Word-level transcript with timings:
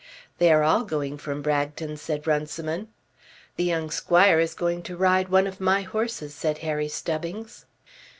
"They 0.39 0.51
are 0.51 0.63
all 0.63 0.83
going 0.83 1.19
from 1.19 1.43
Bragton," 1.43 1.95
said 1.95 2.25
Runciman. 2.25 2.87
"The 3.55 3.65
young 3.65 3.91
squire 3.91 4.39
is 4.39 4.55
going 4.55 4.81
to 4.81 4.97
ride 4.97 5.29
one 5.29 5.45
of 5.45 5.61
my 5.61 5.83
horses," 5.83 6.33
said 6.33 6.57
Harry 6.65 6.87
Stubbings. 6.87 7.67